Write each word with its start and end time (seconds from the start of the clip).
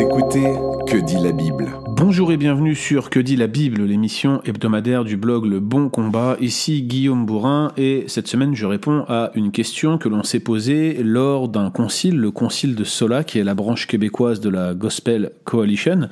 Écoutez 0.00 0.54
Que 0.86 0.96
dit 1.04 1.16
la 1.20 1.32
Bible 1.32 1.72
Bonjour 1.88 2.30
et 2.30 2.36
bienvenue 2.36 2.76
sur 2.76 3.10
Que 3.10 3.18
dit 3.18 3.34
la 3.34 3.48
Bible, 3.48 3.82
l'émission 3.82 4.40
hebdomadaire 4.44 5.02
du 5.02 5.16
blog 5.16 5.44
Le 5.44 5.58
Bon 5.58 5.88
Combat. 5.88 6.36
Ici 6.40 6.82
Guillaume 6.82 7.26
Bourrin 7.26 7.72
et 7.76 8.04
cette 8.06 8.28
semaine 8.28 8.54
je 8.54 8.64
réponds 8.64 9.04
à 9.08 9.32
une 9.34 9.50
question 9.50 9.98
que 9.98 10.08
l'on 10.08 10.22
s'est 10.22 10.38
posée 10.38 11.02
lors 11.02 11.48
d'un 11.48 11.70
concile, 11.70 12.16
le 12.16 12.30
concile 12.30 12.76
de 12.76 12.84
Sola, 12.84 13.24
qui 13.24 13.40
est 13.40 13.44
la 13.44 13.56
branche 13.56 13.88
québécoise 13.88 14.38
de 14.38 14.50
la 14.50 14.74
Gospel 14.74 15.32
Coalition. 15.42 16.08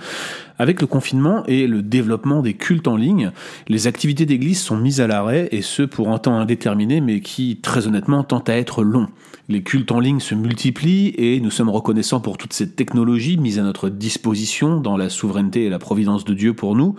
Avec 0.58 0.80
le 0.80 0.86
confinement 0.86 1.44
et 1.46 1.66
le 1.66 1.82
développement 1.82 2.40
des 2.40 2.54
cultes 2.54 2.88
en 2.88 2.96
ligne, 2.96 3.32
les 3.68 3.86
activités 3.86 4.24
d'église 4.24 4.60
sont 4.60 4.76
mises 4.76 5.00
à 5.00 5.06
l'arrêt 5.06 5.48
et 5.52 5.60
ce 5.62 5.82
pour 5.82 6.08
un 6.10 6.18
temps 6.18 6.38
indéterminé 6.38 7.00
mais 7.00 7.20
qui 7.20 7.58
très 7.60 7.86
honnêtement 7.86 8.24
tend 8.24 8.42
à 8.46 8.52
être 8.52 8.82
long. 8.82 9.08
Les 9.48 9.62
cultes 9.62 9.92
en 9.92 10.00
ligne 10.00 10.18
se 10.18 10.34
multiplient 10.34 11.14
et 11.16 11.38
nous 11.40 11.52
sommes 11.52 11.68
reconnaissants 11.68 12.20
pour 12.20 12.36
toutes 12.36 12.52
ces 12.52 12.70
technologies 12.70 13.36
mises 13.36 13.60
à 13.60 13.62
notre 13.62 13.88
disposition 13.88 14.80
dans 14.80 14.96
la 14.96 15.08
souveraineté 15.08 15.64
et 15.64 15.70
la 15.70 15.78
providence 15.78 16.24
de 16.24 16.34
Dieu 16.34 16.52
pour 16.52 16.74
nous. 16.74 16.96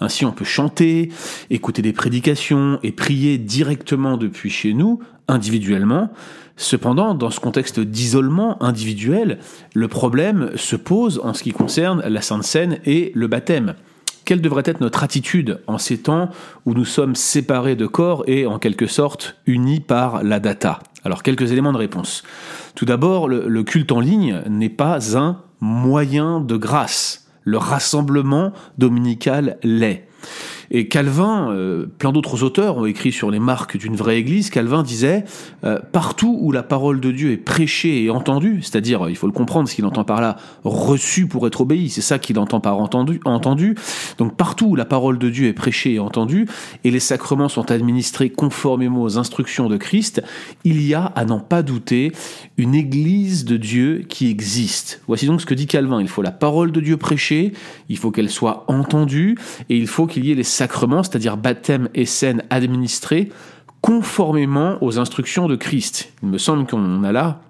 Ainsi 0.00 0.26
on 0.26 0.32
peut 0.32 0.44
chanter, 0.44 1.10
écouter 1.48 1.80
des 1.80 1.94
prédications 1.94 2.78
et 2.82 2.92
prier 2.92 3.38
directement 3.38 4.18
depuis 4.18 4.50
chez 4.50 4.74
nous, 4.74 5.00
individuellement. 5.28 6.10
Cependant, 6.56 7.14
dans 7.14 7.30
ce 7.30 7.40
contexte 7.40 7.80
d'isolement 7.80 8.62
individuel, 8.62 9.38
le 9.74 9.88
problème 9.88 10.52
se 10.56 10.76
pose 10.76 11.20
en 11.22 11.34
ce 11.34 11.42
qui 11.42 11.52
concerne 11.52 12.02
la 12.06 12.22
Sainte 12.22 12.44
Seine 12.44 12.78
et 12.86 13.12
le 13.14 13.26
baptême. 13.26 13.74
Quelle 14.24 14.40
devrait 14.40 14.62
être 14.64 14.80
notre 14.80 15.04
attitude 15.04 15.60
en 15.68 15.78
ces 15.78 15.98
temps 15.98 16.30
où 16.64 16.74
nous 16.74 16.84
sommes 16.84 17.14
séparés 17.14 17.76
de 17.76 17.86
corps 17.86 18.24
et 18.26 18.44
en 18.44 18.58
quelque 18.58 18.88
sorte 18.88 19.36
unis 19.46 19.78
par 19.78 20.24
la 20.24 20.40
data? 20.40 20.80
Alors 21.04 21.22
quelques 21.22 21.52
éléments 21.52 21.72
de 21.72 21.78
réponse. 21.78 22.24
Tout 22.74 22.86
d'abord, 22.86 23.28
le, 23.28 23.62
culte 23.62 23.92
en 23.92 24.00
ligne 24.00 24.42
n'est 24.48 24.68
pas 24.68 25.16
un 25.16 25.38
moyen 25.60 26.40
de 26.40 26.56
grâce. 26.56 27.28
Le 27.44 27.58
rassemblement 27.58 28.52
dominical 28.78 29.58
l'est. 29.62 30.08
Et 30.70 30.88
Calvin, 30.88 31.50
euh, 31.50 31.86
plein 31.98 32.12
d'autres 32.12 32.42
auteurs 32.42 32.78
ont 32.78 32.86
écrit 32.86 33.12
sur 33.12 33.30
les 33.30 33.38
marques 33.38 33.76
d'une 33.76 33.96
vraie 33.96 34.18
Église. 34.18 34.50
Calvin 34.50 34.82
disait 34.82 35.24
euh, 35.64 35.78
partout 35.92 36.38
où 36.40 36.52
la 36.52 36.62
parole 36.62 37.00
de 37.00 37.10
Dieu 37.10 37.32
est 37.32 37.36
prêchée 37.36 38.04
et 38.04 38.10
entendue, 38.10 38.60
c'est-à-dire, 38.62 39.08
il 39.08 39.16
faut 39.16 39.26
le 39.26 39.32
comprendre, 39.32 39.68
ce 39.68 39.74
qu'il 39.74 39.84
entend 39.84 40.04
par 40.04 40.20
là, 40.20 40.36
reçu 40.64 41.26
pour 41.26 41.46
être 41.46 41.60
obéi, 41.60 41.88
c'est 41.88 42.00
ça 42.00 42.18
qu'il 42.18 42.38
entend 42.38 42.60
par 42.60 42.78
entendu, 42.78 43.20
entendu. 43.24 43.74
Donc 44.18 44.36
partout 44.36 44.66
où 44.66 44.76
la 44.76 44.84
parole 44.84 45.18
de 45.18 45.30
Dieu 45.30 45.48
est 45.48 45.52
prêchée 45.52 45.94
et 45.94 45.98
entendue, 45.98 46.46
et 46.84 46.90
les 46.90 47.00
sacrements 47.00 47.48
sont 47.48 47.70
administrés 47.70 48.30
conformément 48.30 49.02
aux 49.02 49.18
instructions 49.18 49.68
de 49.68 49.76
Christ, 49.76 50.22
il 50.64 50.86
y 50.86 50.94
a, 50.94 51.04
à 51.04 51.24
n'en 51.24 51.40
pas 51.40 51.62
douter, 51.62 52.12
une 52.56 52.74
Église 52.74 53.44
de 53.44 53.56
Dieu 53.56 54.04
qui 54.08 54.30
existe. 54.30 55.02
Voici 55.06 55.26
donc 55.26 55.40
ce 55.40 55.46
que 55.46 55.54
dit 55.54 55.66
Calvin. 55.66 56.00
Il 56.00 56.08
faut 56.08 56.22
la 56.22 56.30
parole 56.30 56.72
de 56.72 56.80
Dieu 56.80 56.96
prêchée, 56.96 57.52
il 57.88 57.98
faut 57.98 58.10
qu'elle 58.10 58.30
soit 58.30 58.64
entendue, 58.68 59.36
et 59.68 59.76
il 59.76 59.86
faut 59.86 60.06
qu'il 60.06 60.24
y 60.24 60.32
ait 60.32 60.34
les 60.34 60.44
sacrements, 60.56 61.02
c'est-à-dire 61.02 61.36
baptême 61.36 61.88
et 61.94 62.06
scène 62.06 62.42
administrés, 62.50 63.30
conformément 63.80 64.78
aux 64.82 64.98
instructions 64.98 65.46
de 65.46 65.56
Christ. 65.56 66.12
Il 66.22 66.28
me 66.28 66.38
semble 66.38 66.66
qu'on 66.66 67.04
a 67.04 67.12
là 67.12 67.40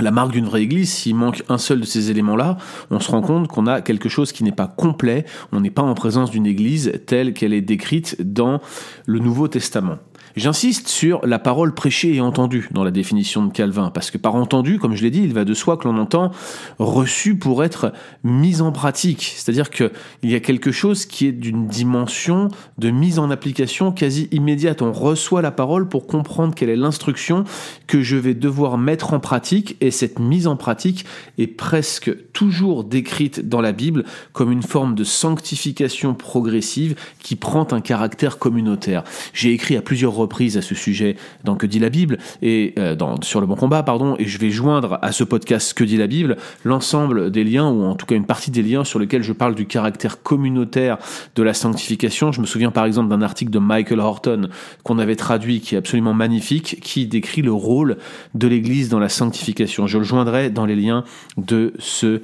la 0.00 0.10
marque 0.10 0.32
d'une 0.32 0.46
vraie 0.46 0.62
église, 0.62 0.92
s'il 0.92 1.14
manque 1.14 1.44
un 1.48 1.58
seul 1.58 1.80
de 1.80 1.84
ces 1.84 2.10
éléments-là, 2.10 2.56
on 2.90 2.98
se 2.98 3.10
rend 3.10 3.20
compte 3.20 3.48
qu'on 3.48 3.66
a 3.66 3.80
quelque 3.80 4.08
chose 4.08 4.32
qui 4.32 4.42
n'est 4.42 4.52
pas 4.52 4.66
complet, 4.66 5.24
on 5.52 5.60
n'est 5.60 5.70
pas 5.70 5.82
en 5.82 5.94
présence 5.94 6.30
d'une 6.30 6.46
église 6.46 7.00
telle 7.06 7.32
qu'elle 7.32 7.52
est 7.52 7.60
décrite 7.60 8.16
dans 8.20 8.60
le 9.06 9.20
Nouveau 9.20 9.46
Testament. 9.46 9.98
J'insiste 10.36 10.88
sur 10.88 11.24
la 11.24 11.38
parole 11.38 11.74
prêchée 11.74 12.14
et 12.14 12.20
entendue 12.20 12.68
dans 12.72 12.82
la 12.82 12.90
définition 12.90 13.46
de 13.46 13.52
Calvin, 13.52 13.90
parce 13.90 14.10
que 14.10 14.18
par 14.18 14.34
entendu, 14.34 14.80
comme 14.80 14.96
je 14.96 15.02
l'ai 15.04 15.12
dit, 15.12 15.22
il 15.22 15.32
va 15.32 15.44
de 15.44 15.54
soi 15.54 15.76
que 15.76 15.86
l'on 15.86 15.96
entend 15.96 16.32
reçu 16.80 17.36
pour 17.36 17.62
être 17.62 17.92
mis 18.24 18.60
en 18.60 18.72
pratique. 18.72 19.34
C'est-à-dire 19.36 19.70
qu'il 19.70 19.90
y 20.24 20.34
a 20.34 20.40
quelque 20.40 20.72
chose 20.72 21.06
qui 21.06 21.28
est 21.28 21.32
d'une 21.32 21.68
dimension 21.68 22.48
de 22.78 22.90
mise 22.90 23.20
en 23.20 23.30
application 23.30 23.92
quasi 23.92 24.28
immédiate. 24.32 24.82
On 24.82 24.92
reçoit 24.92 25.40
la 25.40 25.52
parole 25.52 25.88
pour 25.88 26.08
comprendre 26.08 26.52
quelle 26.52 26.70
est 26.70 26.76
l'instruction 26.76 27.44
que 27.86 28.02
je 28.02 28.16
vais 28.16 28.34
devoir 28.34 28.76
mettre 28.76 29.14
en 29.14 29.20
pratique, 29.20 29.76
et 29.80 29.92
cette 29.92 30.18
mise 30.18 30.48
en 30.48 30.56
pratique 30.56 31.06
est 31.38 31.46
presque 31.46 32.12
toujours 32.32 32.82
décrite 32.82 33.48
dans 33.48 33.60
la 33.60 33.70
Bible 33.70 34.04
comme 34.32 34.50
une 34.50 34.64
forme 34.64 34.96
de 34.96 35.04
sanctification 35.04 36.12
progressive 36.14 36.96
qui 37.20 37.36
prend 37.36 37.68
un 37.70 37.80
caractère 37.80 38.38
communautaire. 38.38 39.04
J'ai 39.32 39.52
écrit 39.52 39.76
à 39.76 39.82
plusieurs 39.82 40.23
reprise 40.24 40.56
à 40.56 40.62
ce 40.62 40.74
sujet 40.74 41.16
dans 41.44 41.54
Que 41.56 41.66
dit 41.66 41.78
la 41.78 41.90
Bible 41.90 42.18
et 42.42 42.74
euh, 42.78 42.96
sur 43.22 43.40
le 43.40 43.46
bon 43.46 43.56
combat, 43.56 43.82
pardon, 43.82 44.16
et 44.18 44.26
je 44.26 44.38
vais 44.38 44.50
joindre 44.50 44.98
à 45.02 45.12
ce 45.12 45.22
podcast 45.22 45.74
Que 45.74 45.84
dit 45.84 45.96
la 45.96 46.06
Bible 46.06 46.36
l'ensemble 46.64 47.30
des 47.30 47.44
liens 47.44 47.68
ou 47.68 47.84
en 47.84 47.94
tout 47.94 48.06
cas 48.06 48.14
une 48.14 48.26
partie 48.26 48.50
des 48.50 48.62
liens 48.62 48.84
sur 48.84 48.98
lesquels 48.98 49.22
je 49.22 49.32
parle 49.32 49.54
du 49.54 49.66
caractère 49.66 50.22
communautaire 50.22 50.98
de 51.34 51.42
la 51.42 51.52
sanctification. 51.52 52.32
Je 52.32 52.40
me 52.40 52.46
souviens 52.46 52.70
par 52.70 52.86
exemple 52.86 53.10
d'un 53.10 53.22
article 53.22 53.50
de 53.50 53.58
Michael 53.58 54.00
Horton 54.00 54.48
qu'on 54.82 54.98
avait 54.98 55.16
traduit 55.16 55.60
qui 55.60 55.74
est 55.74 55.78
absolument 55.78 56.14
magnifique, 56.14 56.80
qui 56.80 57.06
décrit 57.06 57.42
le 57.42 57.52
rôle 57.52 57.98
de 58.34 58.48
l'Église 58.48 58.88
dans 58.88 58.98
la 58.98 59.08
sanctification. 59.08 59.86
Je 59.86 59.98
le 59.98 60.04
joindrai 60.04 60.50
dans 60.50 60.66
les 60.66 60.76
liens 60.76 61.04
de 61.36 61.74
ce 61.78 62.22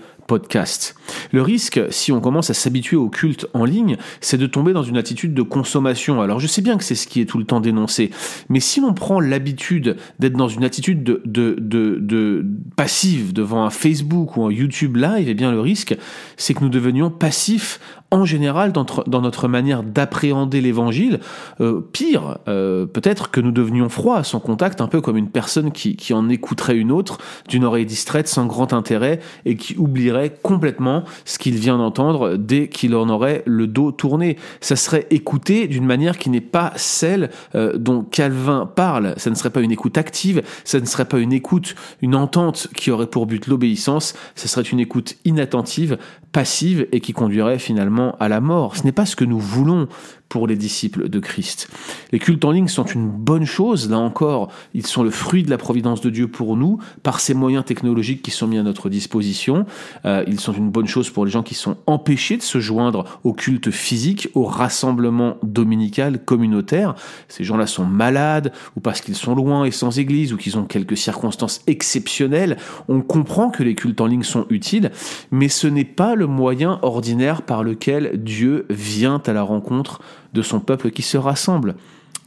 Le 1.33 1.43
risque, 1.43 1.81
si 1.91 2.13
on 2.13 2.21
commence 2.21 2.51
à 2.51 2.55
s'habituer 2.55 2.97
au 2.97 3.09
culte 3.09 3.47
en 3.55 3.65
ligne, 3.65 3.97
c'est 4.21 4.39
de 4.39 4.47
tomber 4.47 4.73
dans 4.73 4.83
une 4.83 4.97
attitude 4.97 5.35
de 5.35 5.43
consommation. 5.43 6.21
Alors 6.21 6.41
je 6.41 6.47
sais 6.47 6.63
bien 6.63 6.77
que 6.77 6.85
c'est 6.85 6.95
ce 6.95 7.07
qui 7.07 7.21
est 7.21 7.27
tout 7.27 7.39
le 7.39 7.45
temps 7.45 7.61
dénoncé, 7.61 8.11
mais 8.49 8.61
si 8.61 8.81
on 8.81 8.95
prend 8.95 9.21
l'habitude 9.21 9.97
d'être 10.19 10.35
dans 10.35 10.49
une 10.49 10.65
attitude 10.65 11.03
de, 11.03 11.23
de, 11.25 11.57
de, 11.59 11.99
de, 12.01 12.45
passive 12.77 13.33
devant 13.33 13.65
un 13.65 13.71
Facebook 13.71 14.37
ou 14.37 14.45
un 14.45 14.53
YouTube 14.53 14.97
Live, 14.97 15.29
eh 15.29 15.35
bien 15.35 15.51
le 15.51 15.61
risque, 15.61 15.97
c'est 16.37 16.55
que 16.55 16.61
nous 16.61 16.71
devenions 16.71 17.11
passifs 17.11 17.81
en 18.11 18.25
général 18.25 18.73
dans, 18.73 19.21
notre 19.21 19.49
manière 19.49 19.83
d'appréhender 19.83 20.61
l'évangile. 20.61 21.21
Euh, 21.61 21.81
pire, 21.93 22.39
euh, 22.49 22.87
peut-être 22.87 23.31
que 23.31 23.41
nous 23.41 23.53
devenions 23.53 23.89
froids 23.89 24.19
à 24.19 24.25
son 24.25 24.41
contact, 24.41 24.81
un 24.81 24.89
peu 24.89 25.01
comme 25.01 25.17
une 25.17 25.31
personne 25.31 25.71
qui, 25.71 25.97
en 26.13 26.29
écouterait 26.29 26.77
une 26.77 26.91
autre 26.91 27.19
d'une 27.49 27.65
oreille 27.65 27.87
distraite 27.87 28.27
sans 28.27 28.47
grand 28.47 28.73
intérêt 28.73 29.21
et 29.45 29.57
qui 29.57 29.77
oublierait 29.77 30.35
complètement 30.43 31.05
ce 31.25 31.39
qu'il 31.39 31.55
vient 31.57 31.79
d'entendre 31.79 32.37
dès 32.37 32.69
qu'il 32.69 32.97
en 32.97 33.09
aurait 33.09 33.43
le 33.47 33.67
dos 33.67 33.93
tourné. 33.93 34.37
Ça 34.61 34.75
serait 34.75 35.07
écouté 35.11 35.69
d'une 35.69 35.87
manière 35.87 36.19
qui 36.19 36.31
n'est 36.31 36.41
pas 36.41 36.73
celle 36.77 37.31
euh, 37.55 37.77
dont 37.77 38.03
Calvin 38.03 38.67
parle. 38.67 39.15
Ça 39.19 39.31
ne 39.31 39.37
serait 39.37 39.51
pas 39.51 39.61
une 39.61 39.73
écoute 39.73 39.97
active, 39.99 40.43
ça 40.65 40.81
ne 40.81 40.87
serait 40.87 41.05
pas 41.05 41.19
une 41.19 41.33
écoute, 41.33 41.77
une 42.03 42.17
entente 42.17 42.69
qui 42.75 42.91
aurait 42.91 43.07
pour 43.07 43.27
but 43.27 43.47
l'obéissance, 43.47 44.15
ça 44.35 44.49
serait 44.49 44.63
une 44.63 44.81
écoute 44.81 45.17
inattentive, 45.25 45.97
passive 46.33 46.87
et 46.93 47.01
qui 47.01 47.13
conduirait 47.13 47.59
finalement 47.59 48.00
à 48.19 48.29
la 48.29 48.41
mort. 48.41 48.77
Ce 48.77 48.85
n'est 48.85 48.93
pas 48.93 49.07
ce 49.07 49.17
que 49.17 49.25
nous 49.25 49.39
voulons 49.39 49.89
pour 50.31 50.47
les 50.47 50.57
disciples 50.57 51.09
de 51.09 51.19
Christ. 51.19 51.69
Les 52.13 52.21
cultes 52.21 52.45
en 52.45 52.53
ligne 52.53 52.69
sont 52.69 52.85
une 52.85 53.09
bonne 53.09 53.45
chose, 53.45 53.91
là 53.91 53.99
encore, 53.99 54.49
ils 54.75 54.87
sont 54.87 55.03
le 55.03 55.11
fruit 55.11 55.43
de 55.43 55.51
la 55.51 55.59
providence 55.59 56.01
de 56.01 56.09
Dieu 56.09 56.29
pour 56.29 56.57
nous, 56.57 56.79
par 57.03 57.19
ces 57.19 57.35
moyens 57.35 57.65
technologiques 57.65 58.23
qui 58.23 58.31
sont 58.31 58.47
mis 58.47 58.57
à 58.57 58.63
notre 58.63 58.89
disposition. 58.89 59.67
Euh, 60.05 60.25
ils 60.29 60.39
sont 60.39 60.53
une 60.53 60.71
bonne 60.71 60.87
chose 60.87 61.11
pour 61.11 61.25
les 61.25 61.33
gens 61.33 61.43
qui 61.43 61.57
sont 61.57 61.77
empêchés 61.87 62.37
de 62.37 62.43
se 62.43 62.61
joindre 62.61 63.21
au 63.25 63.33
culte 63.33 63.73
physique, 63.73 64.29
au 64.35 64.45
rassemblement 64.45 65.37
dominical 65.43 66.25
communautaire. 66.25 66.95
Ces 67.27 67.43
gens-là 67.43 67.67
sont 67.67 67.85
malades, 67.85 68.53
ou 68.77 68.81
parce 68.81 69.01
qu'ils 69.01 69.17
sont 69.17 69.35
loin 69.35 69.65
et 69.65 69.73
sans 69.73 69.99
église, 69.99 70.33
ou 70.33 70.37
qu'ils 70.37 70.57
ont 70.57 70.65
quelques 70.65 70.97
circonstances 70.97 71.61
exceptionnelles. 71.67 72.57
On 72.89 73.01
comprend 73.01 73.51
que 73.51 73.65
les 73.65 73.75
cultes 73.75 74.01
en 74.01 74.07
ligne 74.07 74.23
sont 74.23 74.47
utiles, 74.49 74.93
mais 75.33 75.49
ce 75.49 75.67
n'est 75.67 75.85
pas 75.85 76.15
le 76.15 76.29
moyen 76.29 76.79
ordinaire 76.83 77.43
par 77.43 77.65
lequel 77.65 78.23
Dieu 78.23 78.67
vient 78.71 79.21
à 79.27 79.33
la 79.33 79.43
rencontre 79.43 80.01
de 80.33 80.43
son 80.43 80.61
peuple 80.61 80.91
qui 80.91 81.03
se 81.03 81.17
rassemble. 81.17 81.75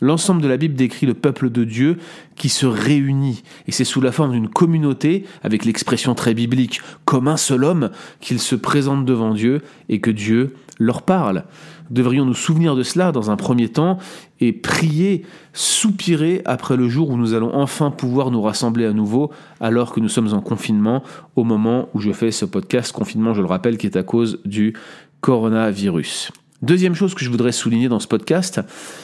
L'ensemble 0.02 0.41
de 0.41 0.50
la 0.50 0.58
Bible 0.58 0.75
décrit 0.75 1.06
le 1.06 1.14
peuple 1.14 1.50
de 1.50 1.64
Dieu 1.64 1.97
qui 2.36 2.50
se 2.50 2.66
réunit, 2.66 3.44
et 3.68 3.72
c'est 3.72 3.86
sous 3.86 4.02
la 4.02 4.12
forme 4.12 4.34
d'une 4.34 4.50
communauté, 4.50 5.25
avec 5.44 5.64
l'expression 5.64 6.13
très 6.13 6.34
biblique, 6.34 6.81
comme 7.06 7.30
un 7.30 7.38
seul 7.38 7.63
homme, 7.63 7.89
qu'ils 8.19 8.42
se 8.42 8.56
présentent 8.56 9.06
devant 9.06 9.33
Dieu 9.33 9.62
et 9.88 10.01
que 10.01 10.12
Dieu 10.12 10.56
leur 10.78 11.04
parle. 11.04 11.45
Devrions 11.89 12.25
nous 12.25 12.33
souvenir 12.33 12.75
de 12.75 12.83
cela 12.83 13.13
dans 13.13 13.31
un 13.31 13.38
premier 13.38 13.69
temps 13.69 13.98
et 14.42 14.51
prier, 14.51 15.25
soupirer 15.54 16.42
après 16.44 16.75
le 16.75 16.89
jour 16.89 17.10
où 17.10 17.18
nous 17.18 17.33
allons 17.33 17.56
enfin 17.56 17.92
pouvoir 17.92 18.31
nous 18.31 18.42
rassembler 18.42 18.86
à 18.86 18.94
nouveau 18.94 19.31
alors 19.62 19.94
que 19.94 20.00
nous 20.00 20.10
sommes 20.10 20.33
en 20.33 20.42
confinement 20.42 21.04
au 21.36 21.44
moment 21.44 21.88
où 21.94 22.01
je 22.01 22.12
fais 22.12 22.31
ce 22.31 22.45
podcast, 22.45 22.92
confinement 22.92 23.33
je 23.33 23.42
le 23.42 23.48
rappelle 23.48 23.78
qui 23.78 23.86
est 23.86 23.95
à 23.95 24.04
cause 24.04 24.39
du 24.44 24.74
coronavirus. 25.22 26.31
Deuxième 26.63 26.95
chose 26.95 27.13
que 27.13 27.25
je 27.25 27.30
voudrais 27.30 27.51
souligner 27.51 27.89
dans 27.89 28.00
ce 28.00 28.07
podcast, 28.07 28.62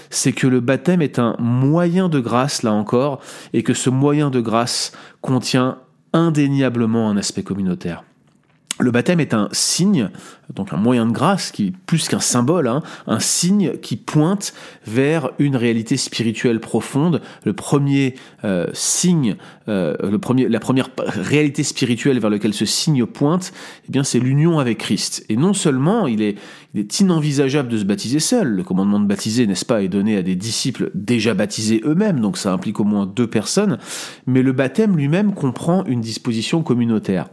c'est 0.09 0.31
que 0.31 0.47
le 0.47 0.61
baptême 0.61 1.01
est 1.01 1.19
un 1.19 1.35
moyen 1.39 2.07
de 2.07 2.21
grâce, 2.21 2.63
là 2.63 2.71
encore, 2.71 3.19
et 3.51 3.63
que 3.63 3.73
ce 3.73 3.89
moyen 3.89 4.29
de 4.29 4.39
grâce 4.39 4.93
contient 5.19 5.77
indéniablement 6.13 7.09
un 7.09 7.17
aspect 7.17 7.43
communautaire. 7.43 8.05
Le 8.79 8.91
baptême 8.91 9.19
est 9.19 9.33
un 9.33 9.49
signe, 9.51 10.09
donc 10.55 10.71
un 10.71 10.77
moyen 10.77 11.05
de 11.05 11.11
grâce, 11.11 11.51
qui 11.51 11.71
plus 11.85 12.07
qu'un 12.07 12.21
symbole, 12.21 12.67
hein, 12.67 12.81
un 13.07 13.19
signe 13.19 13.77
qui 13.77 13.97
pointe 13.97 14.53
vers 14.87 15.31
une 15.37 15.57
réalité 15.57 15.97
spirituelle 15.97 16.61
profonde. 16.61 17.21
Le 17.43 17.51
premier 17.51 18.15
euh, 18.45 18.67
signe, 18.73 19.35
euh, 19.67 19.95
la 20.01 20.59
première 20.59 20.89
réalité 21.05 21.63
spirituelle 21.63 22.19
vers 22.19 22.29
laquelle 22.29 22.53
ce 22.53 22.65
signe 22.65 23.05
pointe, 23.05 23.51
eh 23.87 23.91
bien, 23.91 24.05
c'est 24.05 24.19
l'union 24.19 24.59
avec 24.59 24.77
Christ. 24.77 25.25
Et 25.27 25.35
non 25.35 25.53
seulement 25.53 26.07
il 26.07 26.21
est, 26.21 26.37
il 26.73 26.79
est 26.79 26.99
inenvisageable 27.01 27.67
de 27.67 27.77
se 27.77 27.83
baptiser 27.83 28.19
seul. 28.19 28.47
Le 28.47 28.63
commandement 28.63 29.01
de 29.01 29.07
baptiser, 29.07 29.45
n'est-ce 29.45 29.65
pas, 29.65 29.83
est 29.83 29.89
donné 29.89 30.15
à 30.15 30.21
des 30.21 30.35
disciples 30.35 30.89
déjà 30.95 31.33
baptisés 31.33 31.81
eux-mêmes, 31.83 32.21
donc 32.21 32.37
ça 32.37 32.53
implique 32.53 32.79
au 32.79 32.85
moins 32.85 33.05
deux 33.05 33.27
personnes. 33.27 33.77
Mais 34.25 34.41
le 34.41 34.53
baptême 34.53 34.95
lui-même 34.95 35.33
comprend 35.33 35.83
une 35.83 35.99
disposition 35.99 36.63
communautaire. 36.63 37.27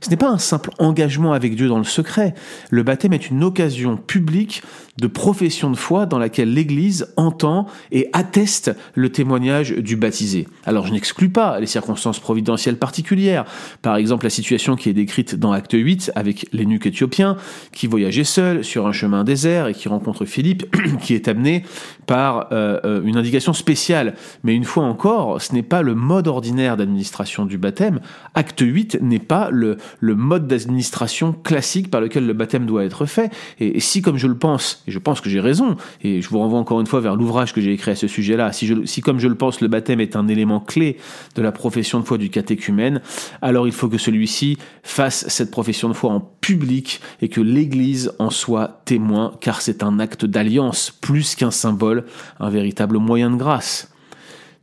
Ce 0.00 0.10
n'est 0.10 0.16
pas 0.16 0.30
un 0.30 0.38
simple 0.38 0.70
engagement 0.78 1.32
avec 1.32 1.56
Dieu 1.56 1.68
dans 1.68 1.78
le 1.78 1.84
secret. 1.84 2.34
Le 2.70 2.82
baptême 2.82 3.12
est 3.12 3.30
une 3.30 3.44
occasion 3.44 3.96
publique 3.96 4.62
de 4.98 5.06
profession 5.06 5.70
de 5.70 5.76
foi 5.76 6.06
dans 6.06 6.18
laquelle 6.18 6.52
l'Église 6.52 7.12
entend 7.16 7.66
et 7.92 8.08
atteste 8.12 8.74
le 8.94 9.10
témoignage 9.10 9.72
du 9.72 9.96
baptisé. 9.96 10.48
Alors 10.64 10.86
je 10.86 10.92
n'exclus 10.92 11.28
pas 11.28 11.60
les 11.60 11.66
circonstances 11.66 12.18
providentielles 12.18 12.78
particulières, 12.78 13.44
par 13.82 13.96
exemple 13.96 14.24
la 14.24 14.30
situation 14.30 14.76
qui 14.76 14.88
est 14.88 14.94
décrite 14.94 15.34
dans 15.34 15.52
Acte 15.52 15.74
8 15.74 16.12
avec 16.14 16.46
l'énuque 16.52 16.86
éthiopien 16.86 17.36
qui 17.72 17.86
voyageait 17.86 18.24
seul 18.24 18.64
sur 18.64 18.86
un 18.86 18.92
chemin 18.92 19.24
désert 19.24 19.68
et 19.68 19.74
qui 19.74 19.88
rencontre 19.88 20.24
Philippe 20.24 20.64
qui 21.02 21.14
est 21.14 21.28
amené 21.28 21.64
par 22.06 22.48
euh, 22.52 22.80
euh, 22.84 23.02
une 23.04 23.16
indication 23.16 23.52
spéciale. 23.52 24.14
Mais 24.44 24.54
une 24.54 24.64
fois 24.64 24.84
encore, 24.84 25.42
ce 25.42 25.52
n'est 25.52 25.62
pas 25.62 25.82
le 25.82 25.94
mode 25.94 26.28
ordinaire 26.28 26.76
d'administration 26.76 27.44
du 27.44 27.58
baptême. 27.58 28.00
Acte 28.34 28.60
8 28.60 28.98
n'est 29.02 29.18
pas 29.18 29.50
le, 29.50 29.76
le 30.00 30.14
mode 30.14 30.46
d'administration 30.46 31.32
classique 31.32 31.90
par 31.90 32.00
lequel 32.00 32.26
le 32.26 32.32
baptême 32.32 32.66
doit 32.66 32.84
être 32.84 33.06
fait. 33.06 33.32
Et, 33.58 33.80
si, 33.80 34.02
comme 34.02 34.16
je 34.16 34.26
le 34.26 34.36
pense, 34.36 34.82
et 34.86 34.90
je 34.90 34.98
pense 34.98 35.20
que 35.20 35.30
j'ai 35.30 35.40
raison, 35.40 35.76
et 36.02 36.20
je 36.20 36.28
vous 36.28 36.38
renvoie 36.38 36.58
encore 36.58 36.80
une 36.80 36.86
fois 36.86 37.00
vers 37.00 37.16
l'ouvrage 37.16 37.52
que 37.52 37.60
j'ai 37.60 37.72
écrit 37.72 37.92
à 37.92 37.96
ce 37.96 38.08
sujet-là, 38.08 38.52
si, 38.52 38.72
si 38.84 39.00
comme 39.00 39.18
je 39.18 39.28
le 39.28 39.34
pense, 39.34 39.60
le 39.60 39.68
baptême 39.68 40.00
est 40.00 40.16
un 40.16 40.28
élément 40.28 40.60
clé 40.60 40.98
de 41.34 41.42
la 41.42 41.52
profession 41.52 42.00
de 42.00 42.04
foi 42.04 42.18
du 42.18 42.30
catéchumène, 42.30 43.00
alors 43.42 43.66
il 43.66 43.72
faut 43.72 43.88
que 43.88 43.98
celui-ci 43.98 44.58
fasse 44.82 45.26
cette 45.28 45.50
profession 45.50 45.88
de 45.88 45.94
foi 45.94 46.10
en 46.10 46.20
public 46.20 47.00
et 47.20 47.28
que 47.28 47.40
l'Église 47.40 48.12
en 48.18 48.30
soit 48.30 48.82
témoin, 48.84 49.32
car 49.40 49.60
c'est 49.60 49.82
un 49.82 49.98
acte 49.98 50.24
d'alliance 50.24 50.90
plus 50.90 51.34
qu'un 51.34 51.50
symbole, 51.50 52.04
un 52.40 52.50
véritable 52.50 52.98
moyen 52.98 53.30
de 53.30 53.36
grâce. 53.36 53.92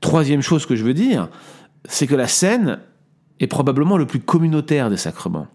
Troisième 0.02 0.42
chose 0.42 0.66
que 0.66 0.76
je 0.76 0.84
veux 0.84 0.94
dire, 0.94 1.30
c'est 1.86 2.08
que 2.08 2.16
la 2.16 2.28
scène 2.28 2.80
est 3.40 3.48
probablement 3.48 3.98
le 3.98 4.06
plus 4.06 4.20
communautaire 4.20 4.90
des 4.90 4.98
sacrements 4.98 5.48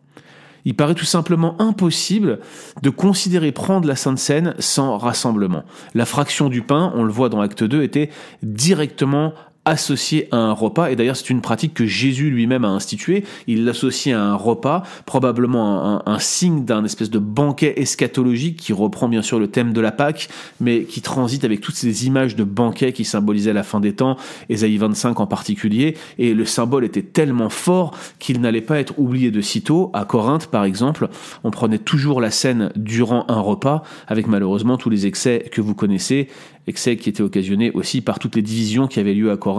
il 0.69 0.75
paraît 0.75 0.95
tout 0.95 1.07
simplement 1.07 1.59
impossible 1.61 2.41
de 2.83 2.91
considérer 2.91 3.53
prendre 3.53 3.89
la 3.89 3.97
Sainte 3.97 4.19
Seine 4.19 4.55
sans 4.59 4.99
rassemblement. 4.99 5.65
La 5.95 6.05
fraction 6.05 6.51
du 6.51 6.61
pain, 6.61 6.93
on 6.95 7.05
le 7.05 7.11
voit 7.11 7.31
dans 7.31 7.41
Acte 7.41 7.65
2, 7.65 7.83
était 7.83 8.11
directement 8.43 9.33
associé 9.69 10.29
à 10.33 10.37
un 10.37 10.53
repas. 10.53 10.91
Et 10.91 10.97
d'ailleurs, 10.97 11.17
c'est 11.17 11.31
une 11.31 11.43
pratique 11.43 11.75
que 11.75 11.87
Jésus 11.87 12.31
lui-même 12.31 12.65
a 12.65 12.69
instituée. 12.69 13.25
Il 13.47 13.65
l'associe 13.65 14.17
à 14.17 14.21
un 14.21 14.35
repas, 14.35 14.83
probablement 15.07 16.09
un, 16.09 16.19
signe 16.19 16.65
d'un 16.65 16.85
espèce 16.85 17.11
de 17.11 17.19
banquet 17.19 17.75
eschatologique 17.81 18.57
qui 18.57 18.73
reprend 18.73 19.09
bien 19.09 19.23
sûr 19.23 19.39
le 19.39 19.49
thème 19.49 19.73
de 19.73 19.81
la 19.81 19.93
Pâque, 19.93 20.29
mais 20.61 20.83
qui 20.83 21.01
transite 21.01 21.45
avec 21.45 21.61
toutes 21.61 21.77
ces 21.77 22.07
images 22.07 22.35
de 22.35 22.45
banquets 22.45 22.93
qui 22.93 23.05
symbolisaient 23.05 23.53
la 23.53 23.63
fin 23.63 23.79
des 23.79 23.93
temps, 23.93 24.17
Ésaïe 24.49 24.79
25 24.79 25.21
en 25.21 25.27
particulier. 25.27 25.97
Et 26.19 26.35
le 26.35 26.45
symbole 26.45 26.85
était 26.85 27.03
tellement 27.03 27.51
fort 27.51 27.95
qu'il 28.19 28.41
n'allait 28.41 28.61
pas 28.61 28.79
être 28.79 28.95
oublié 28.99 29.31
de 29.31 29.41
sitôt. 29.41 29.91
À 29.93 30.05
Corinthe, 30.05 30.47
par 30.47 30.65
exemple, 30.65 31.09
on 31.45 31.51
prenait 31.51 31.79
toujours 31.79 32.21
la 32.21 32.31
scène 32.31 32.73
durant 32.75 33.27
un 33.29 33.41
repas, 33.41 33.83
avec 34.07 34.27
malheureusement 34.27 34.77
tous 34.77 34.91
les 34.91 35.07
excès 35.07 35.45
que 35.53 35.61
vous 35.61 35.75
connaissez 35.75 36.29
excès 36.69 36.97
qui 36.97 37.09
était 37.09 37.23
occasionné 37.23 37.71
aussi 37.73 38.01
par 38.01 38.19
toutes 38.19 38.37
les 38.37 38.43
divisions 38.43 38.87
qui 38.87 39.01
avaient 39.01 39.15
lieu 39.15 39.31
à 39.31 39.37
Corinthe. 39.37 39.58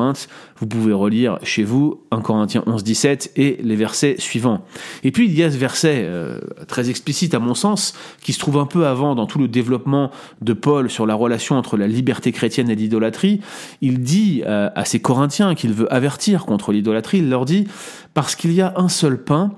Vous 0.57 0.67
pouvez 0.67 0.93
relire 0.93 1.39
chez 1.43 1.63
vous 1.63 2.01
1 2.11 2.21
Corinthiens 2.21 2.63
11, 2.65 2.83
17 2.83 3.31
et 3.35 3.57
les 3.61 3.75
versets 3.75 4.15
suivants. 4.19 4.65
Et 5.03 5.11
puis 5.11 5.25
il 5.25 5.37
y 5.37 5.43
a 5.43 5.51
ce 5.51 5.57
verset 5.57 6.03
euh, 6.05 6.39
très 6.67 6.89
explicite 6.89 7.33
à 7.33 7.39
mon 7.39 7.53
sens 7.53 7.93
qui 8.21 8.33
se 8.33 8.39
trouve 8.39 8.57
un 8.57 8.65
peu 8.65 8.87
avant 8.87 9.15
dans 9.15 9.25
tout 9.25 9.39
le 9.39 9.47
développement 9.47 10.11
de 10.41 10.53
Paul 10.53 10.89
sur 10.89 11.05
la 11.05 11.15
relation 11.15 11.57
entre 11.57 11.77
la 11.77 11.87
liberté 11.87 12.31
chrétienne 12.31 12.69
et 12.69 12.75
l'idolâtrie. 12.75 13.41
Il 13.81 13.99
dit 14.01 14.43
euh, 14.45 14.69
à 14.75 14.85
ces 14.85 14.99
Corinthiens 14.99 15.55
qu'il 15.55 15.73
veut 15.73 15.91
avertir 15.93 16.45
contre 16.45 16.71
l'idolâtrie. 16.71 17.19
Il 17.19 17.29
leur 17.29 17.45
dit 17.45 17.67
parce 18.13 18.35
qu'il 18.35 18.53
y 18.53 18.61
a 18.61 18.73
un 18.77 18.89
seul 18.89 19.23
pain, 19.23 19.51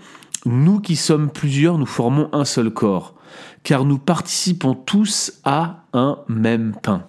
nous 0.46 0.80
qui 0.80 0.96
sommes 0.96 1.30
plusieurs, 1.30 1.78
nous 1.78 1.86
formons 1.86 2.30
un 2.34 2.46
seul 2.46 2.72
corps, 2.72 3.16
car 3.64 3.86
nous 3.86 3.98
participons 3.98 4.74
tous 4.74 5.34
à 5.44 5.84
un 5.94 6.18
même 6.28 6.76
pain. 6.82 7.04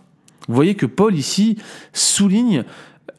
Vous 0.49 0.55
voyez 0.55 0.75
que 0.75 0.87
Paul 0.87 1.15
ici 1.15 1.57
souligne 1.93 2.65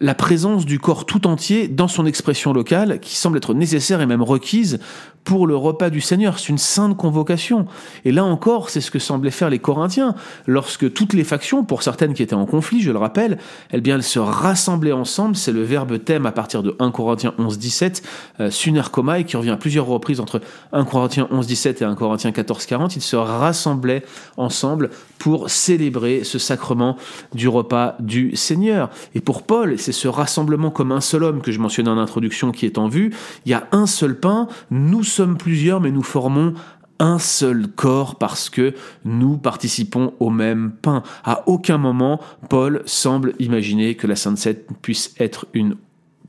la 0.04 0.14
présence 0.14 0.66
du 0.66 0.80
corps 0.80 1.06
tout 1.06 1.28
entier 1.28 1.70
dans 1.70 1.88
son 1.88 2.06
expression 2.06 2.52
locale 2.52 3.00
qui 3.00 3.16
semble 3.16 3.38
être 3.38 3.54
nécessaire 3.54 4.02
et 4.02 4.06
même 4.06 4.22
requise 4.22 4.82
pour 5.24 5.48
le 5.48 5.56
repas 5.56 5.90
du 5.90 6.02
Seigneur. 6.02 6.40
C'est 6.40 6.50
une 6.50 6.58
sainte 6.58 6.98
convocation. 6.98 7.66
Et 8.04 8.12
là 8.12 8.26
encore, 8.26 8.70
c'est 8.70 8.82
ce 8.82 8.92
que 8.92 9.00
semblaient 9.00 9.32
faire 9.32 9.50
les 9.50 9.60
Corinthiens. 9.60 10.16
Lorsque 10.48 10.92
toutes 10.92 11.14
les 11.14 11.24
factions, 11.24 11.64
pour 11.64 11.84
certaines 11.84 12.14
qui 12.14 12.22
étaient 12.22 12.34
en 12.34 12.46
conflit, 12.46 12.82
je 12.82 12.92
le 12.92 12.98
rappelle, 12.98 13.38
eh 13.72 13.80
bien, 13.80 13.96
elles 13.96 14.04
se 14.04 14.20
rassemblaient 14.20 14.92
ensemble. 14.92 15.38
C'est 15.38 15.52
le 15.52 15.64
verbe 15.64 16.04
thème 16.04 16.26
à 16.26 16.32
partir 16.32 16.64
de 16.64 16.76
1 16.80 16.92
Corinthiens 16.92 17.34
11, 17.38 17.58
17, 17.58 18.04
euh, 18.40 18.52
sunerkomai, 18.52 19.24
qui 19.24 19.38
revient 19.38 19.52
à 19.52 19.58
plusieurs 19.58 19.86
reprises 19.86 20.20
entre 20.20 20.42
1 20.74 20.84
Corinthiens 20.84 21.28
11, 21.32 21.48
17 21.48 21.82
et 21.82 21.86
1 21.86 21.96
Corinthiens 21.96 22.32
14, 22.32 22.66
40. 22.66 22.96
Ils 22.96 23.02
se 23.02 23.16
rassemblaient 23.16 24.04
ensemble 24.36 24.90
pour 25.20 25.50
célébrer 25.50 26.24
ce 26.26 26.38
sacrement 26.38 26.98
du 27.34 27.48
repas 27.48 27.96
du 28.00 28.36
Seigneur. 28.36 28.90
Et 29.16 29.22
pour 29.22 29.44
Paul, 29.44 29.80
c'est 29.80 29.93
ce 29.94 30.10
rassemblement 30.10 30.72
comme 30.72 30.92
un 30.92 31.00
seul 31.00 31.24
homme 31.24 31.42
que 31.42 31.54
je 31.54 31.60
mentionnais 31.60 31.90
en 31.90 31.98
introduction 31.98 32.52
qui 32.52 32.66
est 32.66 32.78
en 32.78 32.90
vue. 32.90 33.14
Il 33.46 33.52
y 33.52 33.54
a 33.54 33.68
un 33.72 33.86
seul 33.86 34.20
pain. 34.20 34.48
Nous 34.70 35.04
sommes 35.04 35.38
plusieurs, 35.38 35.80
mais 35.80 35.92
nous 35.92 36.04
formons 36.04 36.54
un 37.00 37.20
seul 37.20 37.68
corps 37.68 38.18
parce 38.18 38.50
que 38.50 38.74
nous 39.06 39.38
participons 39.38 40.14
au 40.20 40.30
même 40.30 40.72
pain. 40.82 41.04
À 41.24 41.48
aucun 41.48 41.78
moment, 41.78 42.20
Paul 42.50 42.82
semble 42.86 43.34
imaginer 43.40 43.96
que 43.96 44.08
la 44.08 44.16
Sainte 44.16 44.38
Seine 44.38 44.58
puisse 44.82 45.14
être 45.20 45.46
une 45.54 45.76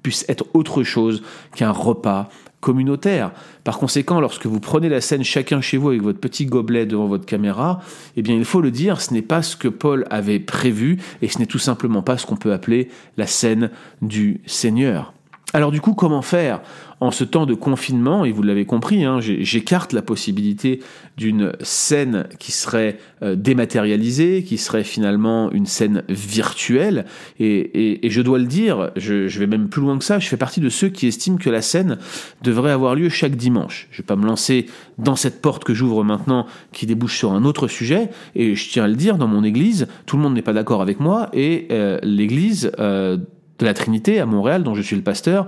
puisse 0.03 0.27
être 0.29 0.45
autre 0.53 0.83
chose 0.83 1.23
qu'un 1.57 1.71
repas 1.71 2.29
communautaire. 2.65 3.31
Par 3.63 3.79
conséquent, 3.79 4.21
lorsque 4.21 4.47
vous 4.47 4.59
prenez 4.59 4.89
la 4.89 5.03
scène 5.03 5.23
chacun 5.23 5.61
chez 5.61 5.77
vous 5.77 5.91
avec 5.91 6.03
votre 6.03 6.19
petit 6.19 6.47
gobelet 6.47 6.87
devant 6.87 7.07
votre 7.07 7.27
caméra, 7.27 7.81
eh 8.17 8.23
bien, 8.23 8.35
il 8.35 8.47
faut 8.47 8.63
le 8.63 8.71
dire, 8.71 9.03
ce 9.03 9.13
n'est 9.13 9.23
pas 9.23 9.43
ce 9.43 9.55
que 9.55 9.69
Paul 9.69 10.07
avait 10.09 10.41
prévu 10.41 10.99
et 11.21 11.29
ce 11.29 11.39
n'est 11.39 11.47
tout 11.47 11.59
simplement 11.59 12.01
pas 12.01 12.17
ce 12.17 12.25
qu'on 12.25 12.37
peut 12.37 12.55
appeler 12.55 12.89
la 13.19 13.27
scène 13.27 13.71
du 14.01 14.41
Seigneur. 14.47 15.13
Alors 15.55 15.71
du 15.71 15.81
coup, 15.81 15.95
comment 15.95 16.21
faire 16.21 16.61
en 17.01 17.13
ce 17.13 17.23
temps 17.23 17.47
de 17.47 17.55
confinement, 17.55 18.25
et 18.25 18.33
vous 18.33 18.43
l'avez 18.43 18.65
compris, 18.65 19.05
hein, 19.05 19.21
j'écarte 19.21 19.93
la 19.93 20.03
possibilité 20.03 20.81
d'une 21.17 21.53
scène 21.61 22.27
qui 22.41 22.51
serait 22.51 22.99
euh, 23.23 23.37
dématérialisée, 23.37 24.43
qui 24.43 24.59
serait 24.59 24.83
finalement 24.83 25.53
une 25.53 25.67
scène 25.67 26.03
virtuelle, 26.09 27.05
et, 27.39 28.01
je 28.03 28.21
dois 28.21 28.39
le 28.39 28.47
dire, 28.47 28.91
je, 28.97 29.39
vais 29.39 29.47
même 29.47 29.69
plus 29.69 29.81
loin 29.81 29.97
que 29.97 30.05
ça, 30.05 30.19
je 30.19 30.27
fais 30.27 30.37
partie 30.37 30.61
de 30.61 30.69
ceux 30.69 30.89
qui 30.89 31.07
estiment 31.07 31.37
que 31.37 31.51
la 31.51 31.63
scène 31.63 31.99
devrait 32.43 32.73
avoir 32.73 32.97
lieu 32.97 33.09
chaque 33.09 33.37
dimanche. 33.37 33.87
Je 33.91 33.99
ne 33.99 34.03
vais 34.03 34.07
pas 34.07 34.17
me 34.17 34.27
lancer 34.27 34.67
dans 34.99 35.17
cette 35.17 35.41
porte 35.41 35.63
que 35.63 35.75
j'ouvre 35.75 36.03
maintenant, 36.03 36.47
qui 36.73 36.87
débouche 36.87 37.17
sur 37.17 37.33
un 37.33 37.45
autre 37.45 37.69
sujet, 37.69 38.09
et 38.35 38.57
je 38.57 38.71
tiens 38.71 38.85
à 38.85 38.89
le 38.89 38.97
dire, 38.97 39.19
dans 39.19 39.29
mon 39.29 39.45
église, 39.45 39.87
tout 40.07 40.17
le 40.17 40.23
monde 40.23 40.35
n'est 40.35 40.43
pas 40.43 40.53
d'accord 40.53 40.83
avec 40.83 40.99
moi, 40.99 41.29
et 41.33 41.69
euh, 41.71 42.01
l'église... 42.03 42.73
Euh, 42.81 43.19
de 43.59 43.65
la 43.65 43.75
Trinité 43.75 44.21
à 44.21 44.27
Montréal, 44.27 44.63
dont 44.63 44.75
je 44.75 44.83
suis 44.83 44.97
le 44.97 45.03
pasteur, 45.03 45.47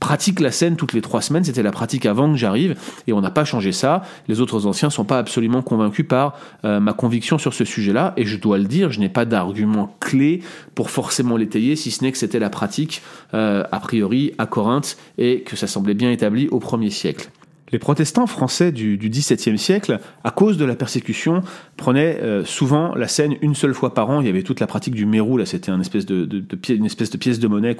pratique 0.00 0.40
la 0.40 0.50
scène 0.50 0.76
toutes 0.76 0.92
les 0.92 1.00
trois 1.00 1.22
semaines. 1.22 1.44
C'était 1.44 1.62
la 1.62 1.70
pratique 1.70 2.06
avant 2.06 2.30
que 2.30 2.36
j'arrive 2.36 2.76
et 3.06 3.12
on 3.12 3.20
n'a 3.20 3.30
pas 3.30 3.44
changé 3.44 3.72
ça. 3.72 4.02
Les 4.28 4.40
autres 4.40 4.66
anciens 4.66 4.90
sont 4.90 5.04
pas 5.04 5.18
absolument 5.18 5.62
convaincus 5.62 6.06
par 6.06 6.36
euh, 6.64 6.80
ma 6.80 6.92
conviction 6.92 7.38
sur 7.38 7.54
ce 7.54 7.64
sujet-là 7.64 8.14
et 8.16 8.24
je 8.24 8.36
dois 8.36 8.58
le 8.58 8.64
dire, 8.64 8.90
je 8.90 9.00
n'ai 9.00 9.08
pas 9.08 9.24
d'argument 9.24 9.96
clé 10.00 10.42
pour 10.74 10.90
forcément 10.90 11.36
l'étayer, 11.36 11.76
si 11.76 11.90
ce 11.90 12.04
n'est 12.04 12.12
que 12.12 12.18
c'était 12.18 12.38
la 12.38 12.50
pratique 12.50 13.02
euh, 13.34 13.64
a 13.70 13.80
priori 13.80 14.32
à 14.38 14.46
Corinthe 14.46 14.96
et 15.18 15.42
que 15.42 15.56
ça 15.56 15.66
semblait 15.66 15.94
bien 15.94 16.10
établi 16.10 16.48
au 16.48 16.58
premier 16.58 16.90
siècle. 16.90 17.30
Les 17.72 17.78
protestants 17.78 18.26
français 18.26 18.72
du, 18.72 18.96
XVIIe 18.96 19.58
siècle, 19.58 20.00
à 20.24 20.30
cause 20.30 20.56
de 20.56 20.64
la 20.64 20.74
persécution, 20.74 21.42
prenaient 21.76 22.18
euh, 22.22 22.44
souvent 22.44 22.94
la 22.94 23.08
scène 23.08 23.36
une 23.42 23.54
seule 23.54 23.74
fois 23.74 23.94
par 23.94 24.10
an. 24.10 24.20
Il 24.20 24.26
y 24.26 24.30
avait 24.30 24.42
toute 24.42 24.60
la 24.60 24.66
pratique 24.66 24.94
du 24.94 25.06
mérou, 25.06 25.36
là 25.36 25.46
c'était 25.46 25.70
une 25.70 25.80
espèce 25.80 26.06
de, 26.06 26.28
une 26.68 26.86
espèce 26.86 27.10
de 27.10 27.18
pièce 27.18 27.38
de 27.38 27.48
monnaie 27.48 27.76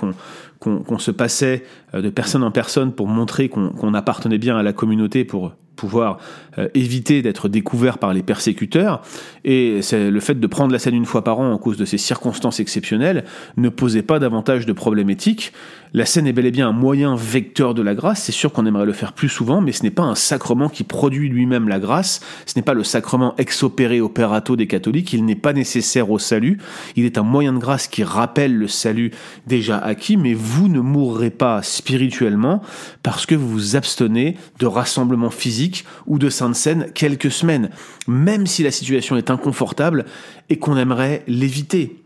qu'on 0.61 0.99
se 0.99 1.11
passait 1.11 1.65
euh, 1.95 2.03
de 2.03 2.11
personne 2.11 2.43
en 2.43 2.51
personne 2.51 2.93
pour 2.93 3.07
montrer 3.07 3.49
qu'on 3.49 3.95
appartenait 3.95 4.39
bien 4.39 4.57
à 4.57 4.63
la 4.63 4.73
communauté, 4.73 5.25
pour 5.25 5.53
pouvoir 5.79 6.19
euh, 6.59 6.69
éviter 6.75 7.23
d'être 7.23 7.49
découvert 7.49 7.97
par 7.97 8.13
les 8.13 8.23
persécuteurs. 8.23 9.01
Et 9.45 9.81
le 9.93 10.21
fait 10.21 10.39
de 10.39 10.47
prendre 10.47 10.73
la 10.73 10.79
scène 10.79 10.95
une 10.95 11.07
fois 11.07 11.25
par 11.25 11.39
an 11.39 11.51
en 11.53 11.59
cause 11.59 11.79
de 11.79 11.87
ces 11.87 11.97
circonstances 11.97 12.61
exceptionnelles 12.61 13.25
ne 13.57 13.71
posait 13.71 14.03
pas 14.03 14.19
davantage 14.19 14.67
de 14.67 14.73
problèmes 14.73 15.09
éthiques. 15.09 15.53
La 15.95 16.05
scène 16.05 16.27
est 16.27 16.33
bel 16.33 16.45
et 16.45 16.51
bien 16.51 16.69
un 16.69 16.73
moyen 16.73 17.17
vecteur 17.17 17.73
de 17.73 17.81
la 17.81 17.95
grâce. 17.95 18.23
C'est 18.23 18.33
sûr 18.33 18.53
qu'on 18.53 18.67
aimerait 18.67 18.85
le 18.85 18.93
faire 18.93 19.15
plus 19.15 19.31
souvent, 19.31 19.63
mais 19.63 19.73
ce 19.73 19.83
n'est 19.85 19.91
pas 19.91 20.03
un 20.03 20.15
sacrement 20.15 20.69
qui 20.69 20.85
produit 20.85 21.31
lui-même 21.31 21.69
la 21.69 21.79
grâce. 21.79 22.21
Ce 22.45 22.59
n'est 22.59 22.63
pas 22.63 22.75
le 22.75 22.85
sacrement 22.85 23.35
ex 23.39 23.63
opere 23.63 24.03
operato 24.03 24.55
des 24.57 24.67
catholiques. 24.67 25.15
Il 25.15 25.25
n'est 25.25 25.35
pas 25.35 25.55
nécessaire 25.55 26.11
au 26.11 26.19
salut. 26.19 26.59
Il 26.97 27.07
est 27.07 27.17
un 27.17 27.23
moyen 27.23 27.55
de 27.55 27.59
grâce 27.59 27.89
qui 27.89 28.05
rappelle 28.05 28.55
le 28.55 28.69
salut 28.69 29.13
déjà 29.47 29.79
acquis, 29.79 30.19
mais 30.19 30.35
vous 30.35 30.69
ne 30.69 30.81
mourrez 30.81 31.31
pas 31.31 31.63
spirituellement 31.63 32.61
parce 33.03 33.25
que 33.25 33.35
vous 33.35 33.49
vous 33.49 33.77
abstenez 33.77 34.37
de 34.59 34.67
rassemblements 34.67 35.31
physiques 35.31 35.68
ou 36.07 36.19
de 36.19 36.29
saintes 36.29 36.55
scène 36.55 36.87
quelques 36.95 37.31
semaines, 37.31 37.71
même 38.07 38.47
si 38.47 38.63
la 38.63 38.71
situation 38.71 39.17
est 39.17 39.31
inconfortable 39.31 40.05
et 40.49 40.59
qu'on 40.59 40.77
aimerait 40.77 41.23
l'éviter. 41.27 41.97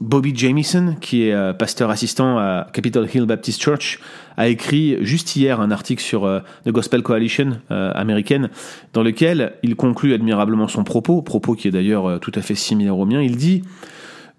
Bobby 0.00 0.32
Jamieson, 0.34 0.96
qui 1.00 1.24
est 1.24 1.32
euh, 1.32 1.52
pasteur 1.52 1.90
assistant 1.90 2.38
à 2.38 2.68
Capitol 2.72 3.08
Hill 3.12 3.26
Baptist 3.26 3.60
Church, 3.60 3.98
a 4.36 4.48
écrit 4.48 4.96
juste 5.00 5.34
hier 5.34 5.60
un 5.60 5.70
article 5.70 6.02
sur 6.02 6.24
euh, 6.24 6.40
The 6.64 6.70
Gospel 6.70 7.02
Coalition 7.02 7.58
euh, 7.70 7.92
américaine, 7.94 8.50
dans 8.92 9.02
lequel 9.02 9.54
il 9.62 9.74
conclut 9.76 10.14
admirablement 10.14 10.68
son 10.68 10.84
propos, 10.84 11.22
propos 11.22 11.54
qui 11.54 11.68
est 11.68 11.72
d'ailleurs 11.72 12.20
tout 12.20 12.32
à 12.34 12.42
fait 12.42 12.54
similaire 12.54 12.98
au 12.98 13.06
mien. 13.06 13.20
Il 13.20 13.36
dit 13.36 13.62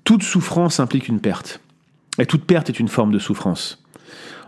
Toute 0.03 0.23
souffrance 0.23 0.79
implique 0.79 1.07
une 1.07 1.19
perte, 1.19 1.59
et 2.17 2.25
toute 2.25 2.45
perte 2.45 2.69
est 2.69 2.79
une 2.79 2.87
forme 2.87 3.11
de 3.11 3.19
souffrance. 3.19 3.83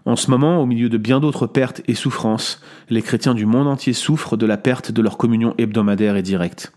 En 0.05 0.15
ce 0.15 0.31
moment, 0.31 0.61
au 0.61 0.65
milieu 0.65 0.89
de 0.89 0.97
bien 0.97 1.19
d'autres 1.19 1.47
pertes 1.47 1.81
et 1.87 1.93
souffrances, 1.93 2.61
les 2.89 3.01
chrétiens 3.01 3.35
du 3.35 3.45
monde 3.45 3.67
entier 3.67 3.93
souffrent 3.93 4.37
de 4.37 4.45
la 4.45 4.57
perte 4.57 4.91
de 4.91 5.01
leur 5.01 5.17
communion 5.17 5.53
hebdomadaire 5.57 6.15
et 6.15 6.23
directe. 6.23 6.73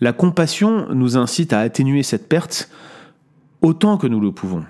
La 0.00 0.12
compassion 0.12 0.86
nous 0.92 1.16
incite 1.16 1.52
à 1.52 1.60
atténuer 1.60 2.02
cette 2.02 2.28
perte 2.28 2.70
autant 3.62 3.96
que 3.96 4.06
nous 4.06 4.20
le 4.20 4.32
pouvons. 4.32 4.64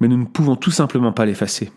Mais 0.00 0.08
nous 0.08 0.16
ne 0.16 0.24
pouvons 0.24 0.56
tout 0.56 0.70
simplement 0.70 1.12
pas 1.12 1.26
l'effacer. 1.26 1.70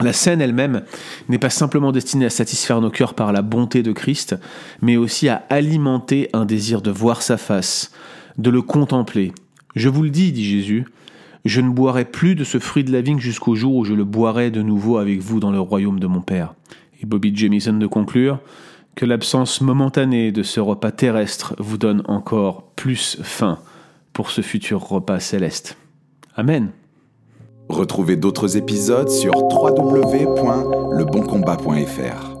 La 0.00 0.14
scène 0.14 0.40
elle-même 0.40 0.82
n'est 1.28 1.38
pas 1.38 1.50
simplement 1.50 1.92
destinée 1.92 2.24
à 2.24 2.30
satisfaire 2.30 2.80
nos 2.80 2.90
cœurs 2.90 3.14
par 3.14 3.32
la 3.32 3.42
bonté 3.42 3.82
de 3.82 3.92
Christ, 3.92 4.36
mais 4.80 4.96
aussi 4.96 5.28
à 5.28 5.44
alimenter 5.50 6.30
un 6.32 6.46
désir 6.46 6.80
de 6.80 6.90
voir 6.90 7.20
sa 7.20 7.36
face, 7.36 7.92
de 8.38 8.48
le 8.48 8.62
contempler. 8.62 9.32
Je 9.76 9.90
vous 9.90 10.02
le 10.02 10.10
dis, 10.10 10.32
dit 10.32 10.44
Jésus, 10.44 10.86
je 11.44 11.60
ne 11.60 11.70
boirai 11.70 12.04
plus 12.04 12.34
de 12.34 12.44
ce 12.44 12.58
fruit 12.58 12.84
de 12.84 12.92
la 12.92 13.00
vigne 13.00 13.18
jusqu'au 13.18 13.54
jour 13.54 13.76
où 13.76 13.84
je 13.84 13.94
le 13.94 14.04
boirai 14.04 14.50
de 14.50 14.62
nouveau 14.62 14.98
avec 14.98 15.20
vous 15.20 15.40
dans 15.40 15.50
le 15.50 15.60
royaume 15.60 16.00
de 16.00 16.06
mon 16.06 16.20
Père. 16.20 16.54
Et 17.02 17.06
Bobby 17.06 17.34
Jamison 17.34 17.74
de 17.74 17.86
conclure 17.86 18.40
que 18.94 19.06
l'absence 19.06 19.60
momentanée 19.60 20.32
de 20.32 20.42
ce 20.42 20.60
repas 20.60 20.92
terrestre 20.92 21.54
vous 21.58 21.78
donne 21.78 22.02
encore 22.06 22.64
plus 22.76 23.18
faim 23.22 23.58
pour 24.12 24.30
ce 24.30 24.42
futur 24.42 24.86
repas 24.86 25.20
céleste. 25.20 25.78
Amen. 26.36 26.70
Retrouvez 27.68 28.16
d'autres 28.16 28.56
épisodes 28.56 29.08
sur 29.08 29.32
www.leboncombat.fr. 29.34 32.31